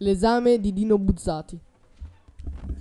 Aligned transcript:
L'esame 0.00 0.60
di 0.60 0.72
Dino 0.72 0.98
Buzzati. 0.98 1.58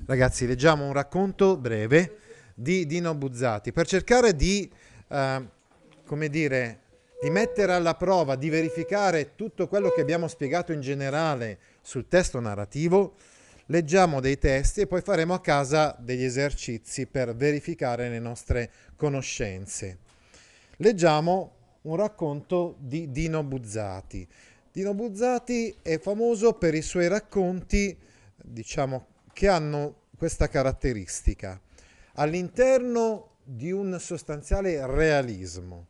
Ragazzi, 0.05 0.45
leggiamo 0.45 0.85
un 0.85 0.93
racconto 0.93 1.57
breve 1.57 2.17
di 2.53 2.85
Dino 2.85 3.15
Buzzati 3.15 3.71
per 3.71 3.87
cercare 3.87 4.35
di, 4.35 4.69
eh, 5.07 5.47
come 6.05 6.29
dire, 6.29 6.79
di 7.21 7.29
mettere 7.29 7.73
alla 7.73 7.95
prova, 7.95 8.35
di 8.35 8.49
verificare 8.49 9.35
tutto 9.35 9.67
quello 9.67 9.89
che 9.89 10.01
abbiamo 10.01 10.27
spiegato 10.27 10.73
in 10.73 10.81
generale 10.81 11.59
sul 11.81 12.07
testo 12.07 12.39
narrativo 12.39 13.15
leggiamo 13.67 14.19
dei 14.19 14.37
testi 14.37 14.81
e 14.81 14.87
poi 14.87 15.01
faremo 15.01 15.33
a 15.33 15.41
casa 15.41 15.95
degli 15.99 16.23
esercizi 16.23 17.07
per 17.07 17.35
verificare 17.35 18.09
le 18.09 18.19
nostre 18.19 18.71
conoscenze. 18.95 19.99
Leggiamo 20.77 21.53
un 21.83 21.95
racconto 21.95 22.75
di 22.79 23.11
Dino 23.11 23.43
Buzzati. 23.43 24.27
Dino 24.75 24.93
Buzzati 24.93 25.73
è 25.81 25.97
famoso 25.99 26.55
per 26.55 26.75
i 26.75 26.81
suoi 26.81 27.07
racconti, 27.07 27.97
diciamo, 28.35 29.07
che 29.31 29.47
hanno 29.47 30.07
questa 30.17 30.49
caratteristica. 30.49 31.61
All'interno 32.15 33.37
di 33.45 33.71
un 33.71 33.97
sostanziale 34.01 34.85
realismo. 34.85 35.87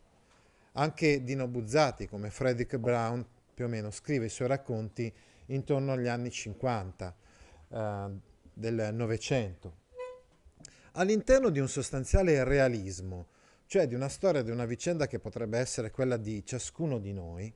Anche 0.73 1.23
Dino 1.23 1.47
Buzzati, 1.47 2.07
come 2.07 2.29
Frederick 2.29 2.77
Brown, 2.77 3.25
più 3.55 3.65
o 3.65 3.67
meno 3.67 3.89
scrive 3.89 4.25
i 4.25 4.29
suoi 4.29 4.49
racconti 4.49 5.11
intorno 5.47 5.93
agli 5.93 6.07
anni 6.07 6.29
50 6.29 7.15
eh, 7.69 8.09
del 8.53 8.89
Novecento, 8.93 9.77
all'interno 10.91 11.49
di 11.49 11.57
un 11.57 11.69
sostanziale 11.69 12.43
realismo, 12.43 13.29
cioè 13.65 13.87
di 13.87 13.95
una 13.95 14.09
storia, 14.09 14.43
di 14.43 14.51
una 14.51 14.65
vicenda 14.65 15.07
che 15.07 15.17
potrebbe 15.17 15.57
essere 15.57 15.89
quella 15.89 16.17
di 16.17 16.45
ciascuno 16.45 16.99
di 16.99 17.13
noi, 17.13 17.51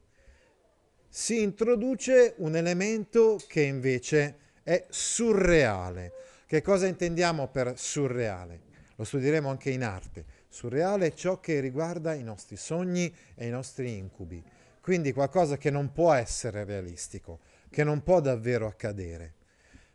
si 1.12 1.42
introduce 1.42 2.36
un 2.38 2.56
elemento 2.56 3.40
che 3.48 3.64
invece 3.64 4.36
è 4.62 4.86
surreale. 4.90 6.14
Che 6.46 6.62
cosa 6.62 6.86
intendiamo 6.86 7.48
per 7.48 7.74
surreale? 7.78 8.62
Lo 8.96 9.04
studieremo 9.04 9.50
anche 9.50 9.72
in 9.72 9.84
arte. 9.84 10.26
Surreale 10.48 11.08
è 11.08 11.14
ciò 11.14 11.40
che 11.40 11.60
riguarda 11.60 12.14
i 12.14 12.22
nostri 12.22 12.58
sogni 12.58 13.14
e 13.34 13.48
i 13.48 13.50
nostri 13.50 13.98
incubi, 13.98 14.44
quindi 14.82 15.12
qualcosa 15.12 15.58
che 15.58 15.72
non 15.72 15.92
può 15.92 16.14
essere 16.14 16.64
realistico, 16.64 17.40
che 17.70 17.84
non 17.84 18.04
può 18.04 18.20
davvero 18.20 18.68
accadere. 18.68 19.34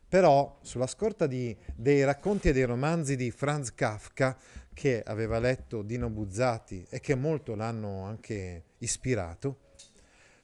Però 0.09 0.59
sulla 0.63 0.87
scorta 0.87 1.27
di, 1.27 1.57
dei 1.75 2.05
racconti 2.05 2.49
e 2.49 2.53
dei 2.53 2.65
romanzi 2.65 3.17
di 3.17 3.31
Franz 3.31 3.73
Kafka, 3.75 4.37
che 4.73 5.03
aveva 5.05 5.39
letto 5.39 5.83
Dino 5.83 6.09
Buzzati 6.09 6.87
e 6.89 6.99
che 7.01 7.15
molto 7.15 7.55
l'hanno 7.55 8.05
anche 8.05 8.65
ispirato, 8.79 9.59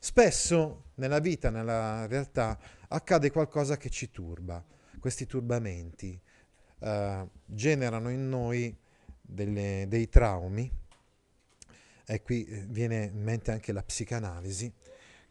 spesso 0.01 0.87
nella 0.95 1.19
vita, 1.19 1.51
nella 1.51 2.07
realtà, 2.07 2.59
accade 2.89 3.31
qualcosa 3.31 3.77
che 3.77 3.91
ci 3.91 4.11
turba. 4.11 4.65
Questi 4.99 5.27
turbamenti 5.27 6.19
uh, 6.79 7.29
generano 7.45 8.09
in 8.09 8.29
noi 8.29 8.77
delle, 9.21 9.85
dei 9.89 10.09
traumi, 10.09 10.71
e 12.07 12.23
qui 12.23 12.45
eh, 12.45 12.67
viene 12.69 13.05
in 13.05 13.23
mente 13.23 13.53
anche 13.53 13.73
la 13.73 13.83
psicanalisi, 13.83 14.73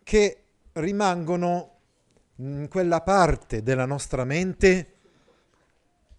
che 0.02 0.44
rimangono 0.74 1.78
in 2.36 2.68
quella 2.70 3.02
parte 3.02 3.62
della 3.62 3.86
nostra 3.86 4.24
mente, 4.24 4.94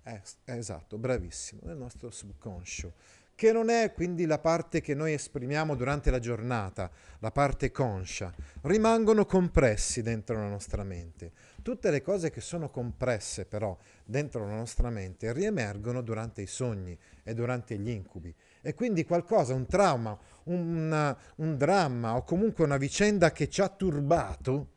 eh, 0.02 0.20
esatto, 0.44 0.98
bravissimo, 0.98 1.62
nel 1.64 1.76
nostro 1.76 2.10
subconscio, 2.10 2.92
che 3.40 3.52
non 3.52 3.70
è 3.70 3.94
quindi 3.94 4.26
la 4.26 4.38
parte 4.38 4.82
che 4.82 4.94
noi 4.94 5.14
esprimiamo 5.14 5.74
durante 5.74 6.10
la 6.10 6.18
giornata, 6.18 6.90
la 7.20 7.30
parte 7.30 7.70
conscia, 7.70 8.30
rimangono 8.64 9.24
compressi 9.24 10.02
dentro 10.02 10.36
la 10.36 10.46
nostra 10.46 10.84
mente. 10.84 11.32
Tutte 11.62 11.90
le 11.90 12.02
cose 12.02 12.30
che 12.30 12.42
sono 12.42 12.68
compresse 12.68 13.46
però 13.46 13.74
dentro 14.04 14.44
la 14.44 14.56
nostra 14.56 14.90
mente 14.90 15.32
riemergono 15.32 16.02
durante 16.02 16.42
i 16.42 16.46
sogni 16.46 16.94
e 17.22 17.32
durante 17.32 17.78
gli 17.78 17.88
incubi. 17.88 18.30
E 18.60 18.74
quindi 18.74 19.06
qualcosa, 19.06 19.54
un 19.54 19.64
trauma, 19.64 20.18
un, 20.44 21.16
un 21.36 21.56
dramma 21.56 22.16
o 22.16 22.24
comunque 22.24 22.64
una 22.64 22.76
vicenda 22.76 23.32
che 23.32 23.48
ci 23.48 23.62
ha 23.62 23.70
turbato, 23.70 24.72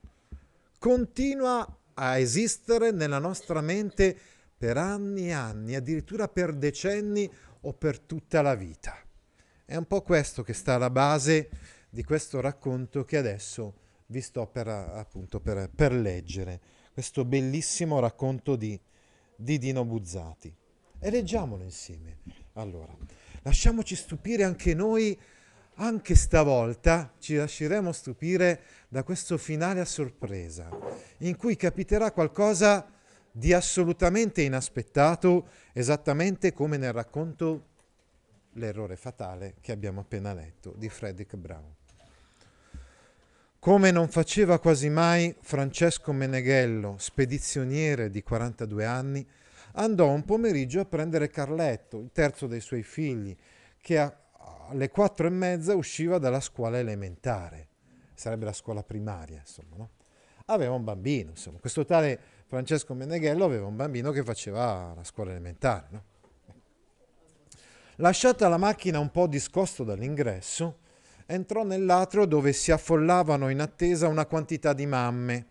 continua 0.79 1.67
a 1.95 2.17
esistere 2.17 2.91
nella 2.91 3.19
nostra 3.19 3.59
mente 3.59 4.17
per 4.55 4.77
anni 4.77 5.27
e 5.27 5.33
anni, 5.33 5.75
addirittura 5.75 6.29
per 6.29 6.53
decenni 6.53 7.29
o 7.63 7.73
per 7.73 7.99
tutta 7.99 8.41
la 8.41 8.55
vita. 8.55 8.97
È 9.65 9.75
un 9.75 9.85
po' 9.85 10.01
questo 10.01 10.43
che 10.43 10.53
sta 10.53 10.75
alla 10.75 10.89
base 10.89 11.49
di 11.89 12.03
questo 12.03 12.41
racconto 12.41 13.03
che 13.03 13.17
adesso 13.17 13.81
vi 14.07 14.21
sto 14.21 14.47
per, 14.47 14.67
appunto, 14.67 15.39
per, 15.39 15.69
per 15.73 15.93
leggere, 15.93 16.59
questo 16.93 17.25
bellissimo 17.25 17.99
racconto 17.99 18.55
di, 18.55 18.79
di 19.35 19.57
Dino 19.57 19.85
Buzzati. 19.85 20.55
E 20.99 21.09
leggiamolo 21.09 21.63
insieme. 21.63 22.19
Allora, 22.53 22.95
lasciamoci 23.41 23.95
stupire 23.95 24.43
anche 24.43 24.73
noi 24.73 25.19
anche 25.75 26.15
stavolta 26.15 27.13
ci 27.17 27.35
lasceremo 27.35 27.91
stupire 27.91 28.61
da 28.89 29.03
questo 29.03 29.37
finale 29.37 29.79
a 29.79 29.85
sorpresa, 29.85 30.69
in 31.19 31.35
cui 31.35 31.55
capiterà 31.55 32.11
qualcosa 32.11 32.87
di 33.35 33.51
assolutamente 33.51 34.43
inaspettato, 34.43 35.47
esattamente 35.73 36.53
come 36.53 36.77
nel 36.77 36.93
racconto 36.93 37.71
L'errore 38.57 38.95
fatale 38.97 39.55
che 39.61 39.71
abbiamo 39.71 40.01
appena 40.01 40.31
letto 40.31 40.75
di 40.77 40.87
Frederick 40.87 41.35
Brown. 41.35 41.73
Come 43.57 43.89
non 43.89 44.09
faceva 44.09 44.59
quasi 44.59 44.89
mai, 44.89 45.35
Francesco 45.41 46.11
Meneghello, 46.11 46.97
spedizioniere 46.99 48.11
di 48.11 48.21
42 48.21 48.85
anni, 48.85 49.27
andò 49.71 50.07
un 50.11 50.23
pomeriggio 50.23 50.81
a 50.81 50.85
prendere 50.85 51.29
Carletto, 51.29 51.97
il 51.97 52.11
terzo 52.11 52.45
dei 52.45 52.59
suoi 52.59 52.83
figli, 52.83 53.35
che 53.81 53.97
a 53.97 54.15
alle 54.69 54.89
quattro 54.89 55.27
e 55.27 55.29
mezza 55.29 55.75
usciva 55.75 56.17
dalla 56.17 56.39
scuola 56.39 56.79
elementare, 56.79 57.67
sarebbe 58.13 58.45
la 58.45 58.53
scuola 58.53 58.83
primaria, 58.83 59.39
insomma, 59.39 59.75
no? 59.77 59.89
Aveva 60.45 60.73
un 60.73 60.83
bambino, 60.83 61.31
insomma, 61.31 61.59
questo 61.59 61.85
tale 61.85 62.19
Francesco 62.53 62.93
Meneghello 62.93 63.45
aveva 63.45 63.65
un 63.65 63.75
bambino 63.75 64.11
che 64.11 64.21
faceva 64.21 64.93
la 64.95 65.03
scuola 65.03 65.31
elementare, 65.31 65.87
no? 65.89 66.03
Lasciata 67.95 68.47
la 68.47 68.57
macchina 68.57 68.99
un 68.99 69.09
po' 69.09 69.25
discosto 69.25 69.83
dall'ingresso, 69.83 70.77
entrò 71.25 71.63
nell'atrio 71.63 72.25
dove 72.25 72.53
si 72.53 72.71
affollavano 72.71 73.49
in 73.49 73.59
attesa 73.59 74.07
una 74.07 74.27
quantità 74.27 74.73
di 74.73 74.85
mamme. 74.85 75.47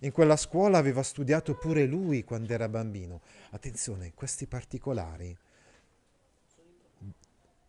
In 0.00 0.12
quella 0.12 0.36
scuola 0.36 0.76
aveva 0.76 1.02
studiato 1.02 1.54
pure 1.54 1.86
lui 1.86 2.22
quando 2.22 2.52
era 2.52 2.68
bambino. 2.68 3.22
Attenzione, 3.52 4.12
questi 4.12 4.46
particolari 4.46 5.34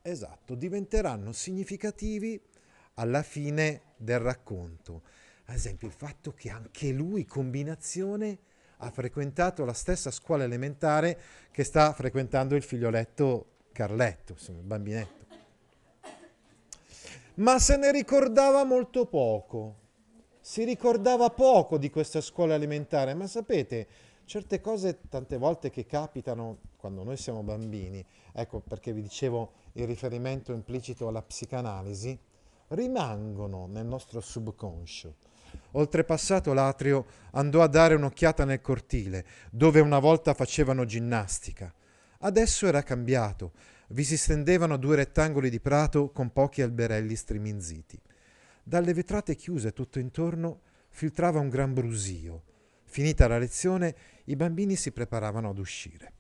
esatto, 0.02 0.56
diventeranno 0.56 1.32
significativi 1.32 2.38
alla 2.96 3.24
fine 3.24 3.94
del 3.96 4.20
racconto. 4.20 5.04
Ad 5.46 5.56
esempio 5.56 5.88
il 5.88 5.94
fatto 5.94 6.34
che 6.34 6.50
anche 6.50 6.92
lui, 6.92 7.24
combinazione, 7.24 8.52
ha 8.78 8.92
frequentato 8.92 9.66
la 9.66 9.74
stessa 9.74 10.12
scuola 10.12 10.44
elementare 10.44 11.20
che 11.52 11.64
sta 11.64 11.94
frequentando 11.94 12.56
il 12.56 12.64
figlioletto 12.64 13.48
Carletto, 13.72 14.34
insomma, 14.34 14.60
il 14.60 14.66
bambinetto. 14.66 15.26
Ma 17.36 17.58
se 17.58 17.78
ne 17.78 17.92
ricordava 17.92 18.64
molto 18.64 19.06
poco. 19.06 19.82
Si 20.40 20.64
ricordava 20.64 21.30
poco 21.30 21.78
di 21.78 21.90
questa 21.90 22.22
scuola 22.22 22.54
elementare, 22.54 23.14
ma 23.14 23.28
sapete, 23.28 23.88
certe 24.26 24.62
cose 24.62 25.00
tante 25.10 25.38
volte 25.38 25.70
che 25.70 25.86
capitano 25.86 26.60
quando 26.78 27.04
noi 27.04 27.18
siamo 27.18 27.44
bambini, 27.44 28.06
ecco 28.34 28.60
perché 28.60 28.92
vi 28.92 29.02
dicevo 29.02 29.54
il 29.74 29.88
riferimento 29.88 30.52
implicito 30.52 31.08
alla 31.08 31.22
psicanalisi, 31.22 32.20
rimangono 32.70 33.68
nel 33.68 33.86
nostro 33.86 34.20
subconscio. 34.20 35.16
Oltrepassato 35.72 36.54
l'atrio, 36.54 37.06
andò 37.32 37.62
a 37.62 37.68
dare 37.68 37.96
un'occhiata 37.96 38.46
nel 38.46 38.62
cortile, 38.62 39.26
dove 39.52 39.80
una 39.80 40.00
volta 40.00 40.34
facevano 40.34 40.86
ginnastica. 40.86 41.74
Adesso 42.20 42.68
era 42.68 42.84
cambiato, 42.84 43.54
vi 43.90 44.04
si 44.04 44.18
stendevano 44.18 44.78
due 44.78 44.96
rettangoli 44.96 45.50
di 45.50 45.60
prato 45.60 46.12
con 46.12 46.32
pochi 46.32 46.62
alberelli 46.62 47.16
striminziti. 47.16 48.00
Dalle 48.64 48.94
vetrate 48.94 49.36
chiuse 49.36 49.74
tutto 49.74 50.00
intorno 50.00 50.62
filtrava 50.90 51.40
un 51.40 51.50
gran 51.50 51.74
brusio 51.74 52.44
Finita 52.94 53.28
la 53.28 53.40
lezione, 53.40 53.96
i 54.26 54.36
bambini 54.36 54.76
si 54.76 54.92
preparavano 54.92 55.50
ad 55.50 55.58
uscire. 55.58 56.14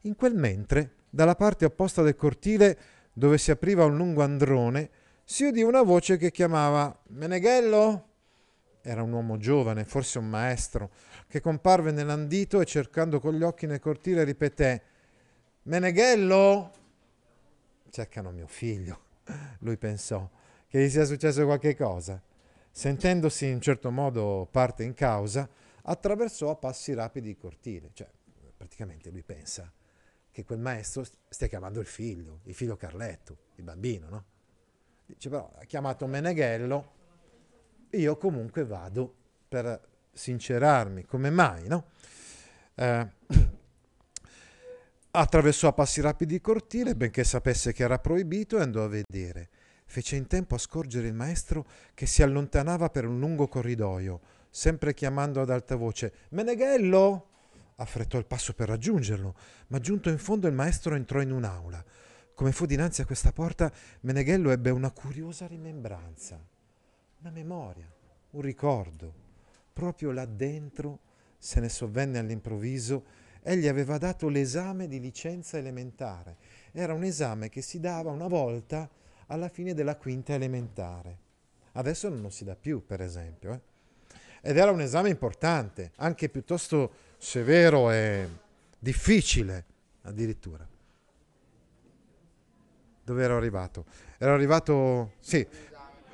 In 0.00 0.16
quel 0.16 0.34
mentre, 0.34 0.94
dalla 1.08 1.36
parte 1.36 1.64
opposta 1.64 2.02
del 2.02 2.16
cortile, 2.16 2.78
dove 3.12 3.38
si 3.38 3.52
apriva 3.52 3.84
un 3.84 3.96
lungo 3.96 4.24
androne, 4.24 4.90
si 5.22 5.44
udì 5.44 5.62
una 5.62 5.82
voce 5.82 6.16
che 6.16 6.32
chiamava 6.32 7.00
Meneghello? 7.10 8.08
Era 8.82 9.02
un 9.02 9.12
uomo 9.12 9.36
giovane, 9.36 9.84
forse 9.84 10.18
un 10.18 10.28
maestro, 10.28 10.90
che 11.28 11.40
comparve 11.40 11.90
nell'andito 11.90 12.60
e 12.60 12.64
cercando 12.64 13.20
con 13.20 13.34
gli 13.34 13.42
occhi 13.42 13.66
nel 13.66 13.78
cortile 13.80 14.24
ripeté 14.24 14.82
Meneghello? 15.64 16.72
Cercano 17.90 18.30
mio 18.30 18.46
figlio, 18.46 19.00
lui 19.60 19.76
pensò, 19.76 20.28
che 20.66 20.82
gli 20.82 20.88
sia 20.88 21.04
successo 21.04 21.44
qualche 21.44 21.76
cosa. 21.76 22.22
Sentendosi 22.70 23.46
in 23.46 23.60
certo 23.60 23.90
modo 23.90 24.48
parte 24.50 24.84
in 24.84 24.94
causa, 24.94 25.48
attraversò 25.82 26.50
a 26.50 26.56
passi 26.56 26.94
rapidi 26.94 27.30
il 27.30 27.36
cortile. 27.36 27.90
Cioè, 27.92 28.08
praticamente 28.56 29.10
lui 29.10 29.22
pensa 29.22 29.70
che 30.30 30.44
quel 30.44 30.60
maestro 30.60 31.04
stia 31.28 31.48
chiamando 31.48 31.80
il 31.80 31.86
figlio, 31.86 32.40
il 32.44 32.54
figlio 32.54 32.76
Carletto, 32.76 33.36
il 33.56 33.64
bambino, 33.64 34.08
no? 34.08 34.24
Dice 35.06 35.28
però, 35.28 35.52
ha 35.58 35.64
chiamato 35.64 36.06
Meneghello, 36.06 36.92
io 37.92 38.16
comunque 38.16 38.64
vado 38.64 39.14
per 39.48 39.88
sincerarmi, 40.12 41.04
come 41.04 41.30
mai, 41.30 41.66
no? 41.66 41.86
Eh, 42.74 43.08
attraversò 45.12 45.68
a 45.68 45.72
passi 45.72 46.00
rapidi 46.00 46.34
il 46.34 46.40
cortile, 46.40 46.94
benché 46.94 47.24
sapesse 47.24 47.72
che 47.72 47.82
era 47.82 47.98
proibito, 47.98 48.58
e 48.58 48.62
andò 48.62 48.84
a 48.84 48.88
vedere. 48.88 49.48
Fece 49.84 50.16
in 50.16 50.26
tempo 50.28 50.54
a 50.54 50.58
scorgere 50.58 51.08
il 51.08 51.14
maestro 51.14 51.66
che 51.94 52.06
si 52.06 52.22
allontanava 52.22 52.90
per 52.90 53.06
un 53.06 53.18
lungo 53.18 53.48
corridoio, 53.48 54.20
sempre 54.48 54.94
chiamando 54.94 55.40
ad 55.40 55.50
alta 55.50 55.74
voce 55.74 56.12
Meneghello! 56.30 57.26
Affrettò 57.76 58.18
il 58.18 58.26
passo 58.26 58.52
per 58.52 58.68
raggiungerlo, 58.68 59.34
ma 59.68 59.78
giunto 59.80 60.10
in 60.10 60.18
fondo 60.18 60.46
il 60.46 60.54
maestro 60.54 60.94
entrò 60.94 61.20
in 61.20 61.32
un'aula. 61.32 61.82
Come 62.34 62.52
fu 62.52 62.66
dinanzi 62.66 63.00
a 63.00 63.06
questa 63.06 63.32
porta, 63.32 63.72
Meneghello 64.02 64.50
ebbe 64.50 64.70
una 64.70 64.90
curiosa 64.90 65.46
rimembranza, 65.46 66.40
una 67.20 67.30
memoria, 67.30 67.90
un 68.30 68.40
ricordo. 68.40 69.12
Proprio 69.72 70.10
là 70.10 70.24
dentro 70.24 71.00
se 71.38 71.60
ne 71.60 71.68
sovvenne 71.68 72.18
all'improvviso, 72.18 73.04
egli 73.42 73.68
aveva 73.68 73.98
dato 73.98 74.28
l'esame 74.28 74.86
di 74.88 75.00
licenza 75.00 75.56
elementare. 75.56 76.36
Era 76.72 76.92
un 76.92 77.04
esame 77.04 77.48
che 77.48 77.62
si 77.62 77.80
dava 77.80 78.10
una 78.10 78.26
volta 78.26 78.88
alla 79.26 79.48
fine 79.48 79.74
della 79.74 79.96
quinta 79.96 80.34
elementare. 80.34 81.28
Adesso 81.72 82.08
non 82.08 82.20
lo 82.20 82.30
si 82.30 82.44
dà 82.44 82.56
più, 82.56 82.84
per 82.84 83.00
esempio. 83.00 83.52
Eh? 83.52 83.60
Ed 84.42 84.56
era 84.56 84.70
un 84.70 84.80
esame 84.80 85.08
importante, 85.08 85.92
anche 85.96 86.28
piuttosto 86.28 86.92
severo 87.16 87.90
e 87.90 88.28
difficile 88.78 89.64
addirittura. 90.02 90.66
Dove 93.02 93.22
ero 93.22 93.36
arrivato? 93.36 93.84
Ero 94.18 94.34
arrivato, 94.34 95.12
sì, 95.20 95.46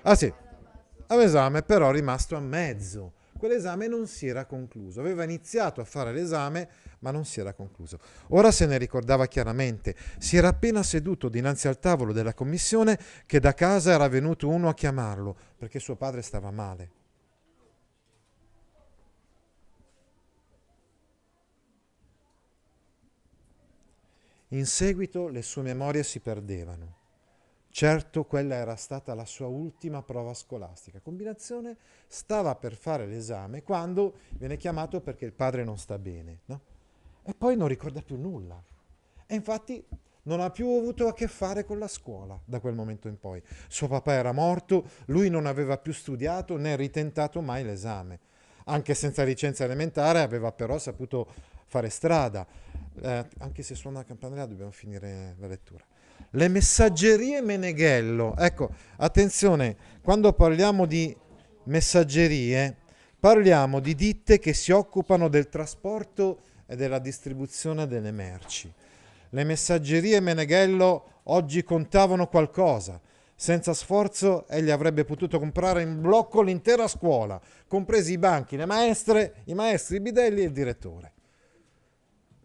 ah 0.02 0.14
sì, 0.14 0.32
all'esame 1.08 1.62
però 1.62 1.90
rimasto 1.90 2.36
a 2.36 2.40
mezzo. 2.40 3.12
Quell'esame 3.36 3.86
non 3.86 4.06
si 4.06 4.26
era 4.26 4.46
concluso. 4.46 5.00
Aveva 5.00 5.24
iniziato 5.24 5.80
a 5.80 5.84
fare 5.84 6.12
l'esame, 6.12 6.68
ma 7.00 7.10
non 7.10 7.24
si 7.24 7.40
era 7.40 7.52
concluso. 7.52 7.98
Ora 8.28 8.50
se 8.50 8.66
ne 8.66 8.78
ricordava 8.78 9.26
chiaramente. 9.26 9.94
Si 10.18 10.36
era 10.36 10.48
appena 10.48 10.82
seduto 10.82 11.28
dinanzi 11.28 11.68
al 11.68 11.78
tavolo 11.78 12.12
della 12.12 12.34
commissione 12.34 12.98
che 13.26 13.38
da 13.38 13.52
casa 13.52 13.92
era 13.92 14.08
venuto 14.08 14.48
uno 14.48 14.68
a 14.68 14.74
chiamarlo 14.74 15.36
perché 15.56 15.78
suo 15.78 15.96
padre 15.96 16.22
stava 16.22 16.50
male. 16.50 16.90
In 24.50 24.64
seguito 24.64 25.28
le 25.28 25.42
sue 25.42 25.62
memorie 25.62 26.02
si 26.04 26.20
perdevano. 26.20 27.05
Certo, 27.76 28.24
quella 28.24 28.54
era 28.54 28.74
stata 28.74 29.12
la 29.12 29.26
sua 29.26 29.48
ultima 29.48 30.02
prova 30.02 30.32
scolastica. 30.32 30.98
Combinazione 31.00 31.76
stava 32.06 32.54
per 32.54 32.74
fare 32.74 33.04
l'esame 33.04 33.62
quando 33.62 34.14
viene 34.30 34.56
chiamato 34.56 35.02
perché 35.02 35.26
il 35.26 35.34
padre 35.34 35.62
non 35.62 35.76
sta 35.76 35.98
bene, 35.98 36.38
no? 36.46 36.60
E 37.22 37.34
poi 37.34 37.54
non 37.54 37.68
ricorda 37.68 38.00
più 38.00 38.16
nulla. 38.16 38.58
E 39.26 39.34
infatti 39.34 39.84
non 40.22 40.40
ha 40.40 40.48
più 40.48 40.68
avuto 40.68 41.06
a 41.06 41.12
che 41.12 41.28
fare 41.28 41.66
con 41.66 41.78
la 41.78 41.86
scuola 41.86 42.40
da 42.46 42.60
quel 42.60 42.72
momento 42.72 43.08
in 43.08 43.20
poi. 43.20 43.42
Suo 43.68 43.88
papà 43.88 44.14
era 44.14 44.32
morto, 44.32 44.88
lui 45.08 45.28
non 45.28 45.44
aveva 45.44 45.76
più 45.76 45.92
studiato 45.92 46.56
né 46.56 46.76
ritentato 46.76 47.42
mai 47.42 47.62
l'esame. 47.62 48.20
Anche 48.68 48.94
senza 48.94 49.22
licenza 49.22 49.64
elementare 49.64 50.22
aveva 50.22 50.50
però 50.50 50.78
saputo 50.78 51.30
fare 51.66 51.90
strada 51.90 52.46
eh, 53.02 53.28
anche 53.38 53.62
se 53.62 53.74
suona 53.74 53.98
la 53.98 54.04
campanella 54.04 54.46
dobbiamo 54.46 54.70
finire 54.70 55.34
la 55.38 55.46
lettura. 55.46 55.84
Le 56.30 56.48
messaggerie 56.48 57.40
Meneghello. 57.40 58.34
Ecco, 58.36 58.70
attenzione, 58.96 59.76
quando 60.02 60.32
parliamo 60.32 60.86
di 60.86 61.16
messaggerie, 61.64 62.76
parliamo 63.18 63.80
di 63.80 63.94
ditte 63.94 64.38
che 64.38 64.52
si 64.52 64.72
occupano 64.72 65.28
del 65.28 65.48
trasporto 65.48 66.40
e 66.66 66.76
della 66.76 66.98
distribuzione 66.98 67.86
delle 67.86 68.10
merci. 68.10 68.72
Le 69.30 69.44
messaggerie 69.44 70.20
Meneghello 70.20 71.20
oggi 71.24 71.62
contavano 71.62 72.26
qualcosa. 72.28 73.00
Senza 73.34 73.74
sforzo 73.74 74.46
egli 74.48 74.70
avrebbe 74.70 75.04
potuto 75.04 75.38
comprare 75.38 75.82
in 75.82 76.00
blocco 76.00 76.40
l'intera 76.40 76.88
scuola, 76.88 77.40
compresi 77.66 78.12
i 78.12 78.18
banchi, 78.18 78.56
le 78.56 78.64
maestre, 78.64 79.42
i 79.44 79.54
maestri, 79.54 79.96
i 79.96 80.00
bidelli 80.00 80.40
e 80.40 80.44
il 80.44 80.52
direttore. 80.52 81.12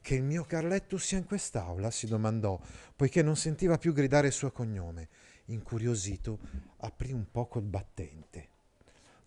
Che 0.02 0.16
il 0.16 0.24
mio 0.24 0.44
Carletto 0.46 0.98
sia 0.98 1.20
in 1.20 1.26
quest'aula? 1.26 1.92
si 1.92 2.08
domandò, 2.08 2.60
poiché 2.96 3.22
non 3.22 3.36
sentiva 3.36 3.78
più 3.78 3.94
gridare 3.94 4.28
il 4.28 4.34
suo 4.34 4.52
cognome. 4.52 5.10
Incuriosito, 5.46 6.40
aprì 6.78 7.12
un 7.12 7.30
poco 7.30 7.60
il 7.60 7.66
battente. 7.66 8.50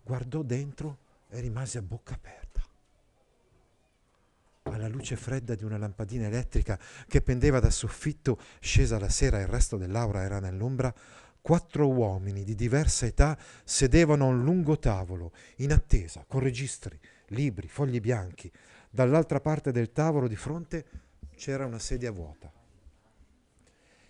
Guardò 0.03 0.41
dentro 0.41 0.97
e 1.29 1.39
rimase 1.39 1.77
a 1.77 1.81
bocca 1.81 2.13
aperta. 2.13 2.61
Alla 4.63 4.87
luce 4.87 5.15
fredda 5.15 5.55
di 5.55 5.63
una 5.63 5.77
lampadina 5.77 6.25
elettrica 6.25 6.77
che 7.07 7.21
pendeva 7.21 7.59
dal 7.59 7.71
soffitto, 7.71 8.37
scesa 8.59 8.99
la 8.99 9.09
sera 9.09 9.39
e 9.39 9.43
il 9.43 9.47
resto 9.47 9.77
dell'aula 9.77 10.23
era 10.23 10.39
nell'ombra, 10.39 10.93
quattro 11.45 11.87
uomini 11.87 12.43
di 12.43 12.55
diversa 12.55 13.05
età 13.05 13.37
sedevano 13.63 14.25
a 14.25 14.29
un 14.29 14.43
lungo 14.43 14.79
tavolo, 14.79 15.31
in 15.57 15.71
attesa, 15.71 16.25
con 16.27 16.39
registri, 16.39 16.99
libri, 17.27 17.67
fogli 17.67 17.99
bianchi, 17.99 18.51
Dall'altra 18.95 19.41
parte 19.41 19.73
del 19.73 19.91
tavolo 19.91 20.25
di 20.25 20.37
fronte 20.37 20.85
c'era 21.35 21.65
una 21.65 21.79
sedia 21.79 22.11
vuota. 22.11 22.49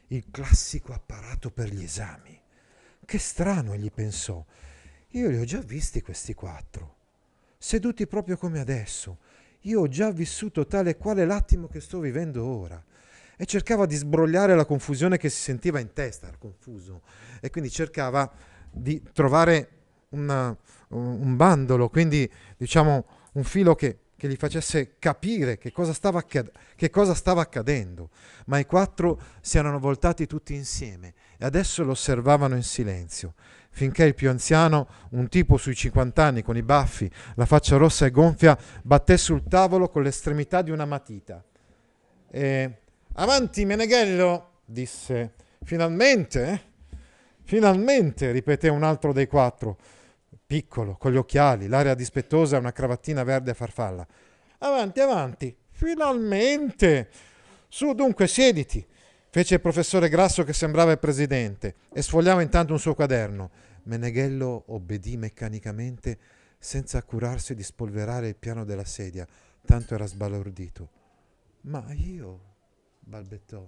Il 0.09 0.25
classico 0.29 0.93
apparato 0.93 1.49
per 1.49 1.73
gli 1.73 1.81
esami. 1.81 2.39
Che 3.03 3.17
strano, 3.17 3.73
egli 3.73 3.91
pensò. 3.91 4.45
Io 5.09 5.29
li 5.31 5.39
ho 5.39 5.43
già 5.43 5.59
visti 5.61 6.03
questi 6.03 6.35
quattro, 6.35 6.97
seduti 7.57 8.05
proprio 8.05 8.37
come 8.37 8.59
adesso. 8.59 9.17
Io 9.61 9.79
ho 9.81 9.87
già 9.87 10.11
vissuto 10.11 10.67
tale 10.67 10.91
e 10.91 10.97
quale 10.97 11.25
l'attimo 11.25 11.67
che 11.67 11.79
sto 11.79 11.99
vivendo 11.99 12.45
ora. 12.45 12.85
E 13.37 13.45
cercava 13.45 13.85
di 13.85 13.95
sbrogliare 13.95 14.55
la 14.55 14.65
confusione 14.65 15.17
che 15.17 15.29
si 15.29 15.41
sentiva 15.41 15.79
in 15.79 15.93
testa, 15.93 16.27
era 16.27 16.37
confuso. 16.37 17.01
E 17.41 17.49
quindi 17.49 17.69
cercava 17.69 18.31
di 18.71 19.01
trovare 19.13 19.69
una, 20.09 20.55
un 20.89 21.35
bandolo, 21.35 21.89
quindi 21.89 22.29
diciamo 22.57 23.05
un 23.33 23.43
filo 23.43 23.75
che 23.75 23.99
che 24.17 24.29
gli 24.29 24.35
facesse 24.35 24.95
capire 24.97 25.57
che 25.57 25.71
cosa, 25.71 25.93
accad- 26.17 26.51
che 26.75 26.89
cosa, 26.89 27.13
stava 27.13 27.41
accadendo, 27.41 28.09
ma 28.45 28.59
i 28.59 28.65
quattro 28.65 29.19
si 29.41 29.57
erano 29.57 29.79
voltati 29.79 30.25
tutti 30.25 30.53
insieme 30.53 31.13
e 31.37 31.45
adesso 31.45 31.83
lo 31.83 31.91
osservavano 31.91 32.55
in 32.55 32.63
silenzio, 32.63 33.33
finché 33.71 34.05
il 34.05 34.15
più 34.15 34.29
anziano, 34.29 34.87
un 35.11 35.27
tipo 35.27 35.57
sui 35.57 35.75
50 35.75 36.23
anni 36.23 36.43
con 36.43 36.55
i 36.55 36.63
baffi, 36.63 37.11
la 37.35 37.45
faccia 37.45 37.77
rossa 37.77 38.05
e 38.05 38.11
gonfia, 38.11 38.57
batté 38.81 39.17
sul 39.17 39.43
tavolo 39.43 39.89
con 39.89 40.03
l'estremità 40.03 40.61
di 40.61 40.71
una 40.71 40.85
matita. 40.85 41.43
E, 42.29 42.79
Avanti, 43.17 43.63
Meneghello, 43.63 44.59
disse. 44.65 45.35
Finalmente, 45.63 46.47
eh? 46.47 46.61
Finalmente, 47.43 48.31
ripeté 48.31 48.67
un 48.67 48.83
altro 48.83 49.13
dei 49.13 49.27
quattro 49.27 49.77
piccolo, 50.45 50.97
con 50.97 51.13
gli 51.13 51.15
occhiali, 51.15 51.67
l'aria 51.67 51.95
dispettosa 51.95 52.57
e 52.57 52.59
una 52.59 52.73
cravattina 52.73 53.23
verde 53.23 53.51
a 53.51 53.53
farfalla. 53.53 54.05
Avanti, 54.57 54.99
avanti, 54.99 55.55
finalmente! 55.71 57.09
Su, 57.69 57.93
dunque, 57.93 58.27
siediti, 58.27 58.85
fece 59.29 59.55
il 59.55 59.61
professore 59.61 60.09
Grasso 60.09 60.43
che 60.43 60.53
sembrava 60.53 60.91
il 60.91 60.99
presidente 60.99 61.75
e 61.93 62.01
sfogliava 62.01 62.41
intanto 62.41 62.73
un 62.73 62.79
suo 62.79 62.95
quaderno. 62.95 63.49
Meneghello 63.83 64.65
obbedì 64.67 65.15
meccanicamente 65.15 66.17
senza 66.59 67.01
curarsi 67.03 67.55
di 67.55 67.63
spolverare 67.63 68.27
il 68.27 68.35
piano 68.35 68.65
della 68.65 68.83
sedia, 68.83 69.25
tanto 69.65 69.93
era 69.93 70.05
sbalordito. 70.05 70.89
Ma 71.61 71.85
io, 71.93 72.54
balbettò. 73.05 73.67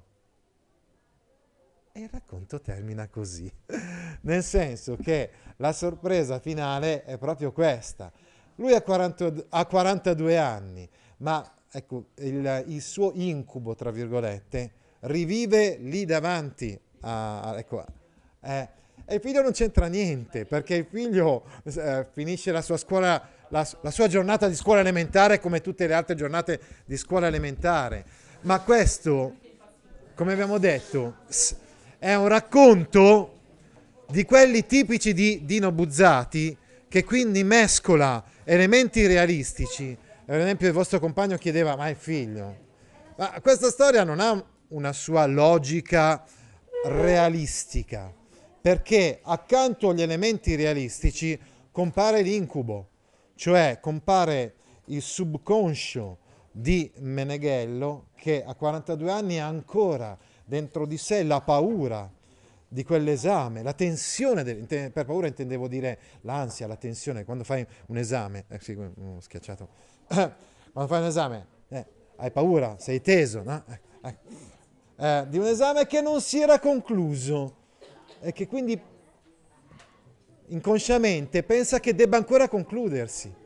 E 1.92 2.02
il 2.02 2.10
racconto 2.12 2.62
termina 2.62 3.08
così, 3.08 3.52
nel 4.22 4.44
senso 4.44 4.98
che 4.98 5.32
la 5.58 5.72
sorpresa 5.72 6.40
finale 6.40 7.04
è 7.04 7.18
proprio 7.18 7.52
questa. 7.52 8.12
Lui 8.56 8.74
ha, 8.74 8.82
40 8.82 9.34
ha 9.50 9.66
42 9.66 10.38
anni, 10.38 10.88
ma 11.18 11.56
ecco, 11.72 12.10
il, 12.18 12.66
il, 12.68 12.82
suo 12.82 13.12
incubo, 13.14 13.76
tra 13.76 13.92
virgolette, 13.92 14.72
rivive 15.02 15.78
lì 15.78 16.06
davanti. 16.06 16.80
A, 17.02 17.54
ecco, 17.58 17.86
eh, 18.42 18.70
e 19.06 19.16
il 19.16 19.22
figlio 19.22 19.42
non 19.42 19.52
c'entra 19.52 19.88
niente, 19.88 20.46
perché 20.46 20.76
il 20.76 20.86
figlio 20.86 21.46
eh, 21.64 22.06
finisce 22.12 22.52
la 22.52 22.62
sua 22.62 22.78
scuola, 22.78 23.30
la, 23.50 23.68
la 23.82 23.92
sua 23.92 24.08
giornata 24.08 24.48
di 24.48 24.56
scuola 24.56 24.82
elementare 24.82 25.40
come 25.40 25.62
tutte 25.62 25.88
le 25.88 25.94
altre 25.94 26.14
giornate 26.14 26.60
di 26.86 26.98
scuola 26.98 27.28
elementare. 27.28 28.06
Ma 28.48 28.62
questo, 28.62 29.36
come 30.16 30.32
abbiamo 30.32 30.58
detto, 30.58 31.18
è 32.00 32.14
un 32.14 32.30
racconto 32.30 33.40
di 34.10 34.24
quelli 34.24 34.66
tipici 34.66 35.14
di 35.14 35.42
Dino 35.44 35.74
Buzzati, 35.74 36.58
che 36.88 37.04
quindi 37.04 37.44
mescola 37.44 38.24
elementi 38.46 39.06
realistici. 39.06 39.98
Per 40.24 40.40
esempio 40.40 40.66
il 40.66 40.74
vostro 40.74 41.02
compagno 41.02 41.36
chiedeva, 41.36 41.76
ma 41.76 41.90
è 41.90 41.94
figlio? 41.94 42.58
Ma 43.18 43.38
questa 43.42 43.70
storia 43.70 44.06
non 44.06 44.22
ha 44.22 44.42
una 44.70 44.94
sua 44.94 45.26
logica 45.26 46.24
realistica, 46.86 48.14
perché 48.62 49.20
accanto 49.24 49.90
agli 49.90 50.04
elementi 50.04 50.56
realistici 50.56 51.38
compare 51.70 52.22
l'incubo, 52.22 52.92
cioè 53.36 53.80
compare 53.82 54.54
il 54.86 55.02
subconscio 55.02 56.20
di 56.60 56.92
Meneghello 56.98 58.08
che 58.16 58.44
a 58.44 58.56
42 58.56 59.12
anni 59.12 59.40
ha 59.40 59.46
ancora 59.46 60.18
dentro 60.44 60.88
di 60.88 60.98
sé 60.98 61.22
la 61.22 61.40
paura 61.42 62.12
di 62.70 62.84
quell'esame, 62.84 63.62
la 63.62 63.74
tensione, 63.74 64.44
del, 64.44 64.66
per 64.92 65.06
paura 65.06 65.28
intendevo 65.28 65.68
dire 65.68 66.00
l'ansia, 66.22 66.66
la 66.68 66.76
tensione, 66.76 67.24
quando 67.24 67.44
fai 67.44 67.66
un 67.88 67.98
esame, 67.98 68.46
eh 68.50 68.60
sì, 68.60 68.74
ho 68.74 69.22
schiacciato, 69.22 69.68
quando 70.08 70.88
fai 70.92 71.00
un 71.00 71.06
esame, 71.06 71.46
eh, 71.70 71.86
hai 72.18 72.32
paura, 72.32 72.76
sei 72.80 73.02
teso, 73.02 73.44
no? 73.44 73.64
eh, 74.02 74.18
eh, 74.98 75.26
di 75.30 75.38
un 75.38 75.46
esame 75.46 75.86
che 75.86 76.02
non 76.02 76.20
si 76.20 76.42
era 76.42 76.60
concluso 76.60 77.56
e 78.20 78.34
che 78.34 78.48
quindi 78.48 78.80
inconsciamente 80.48 81.44
pensa 81.44 81.80
che 81.80 81.94
debba 81.94 82.18
ancora 82.18 82.50
concludersi. 82.50 83.46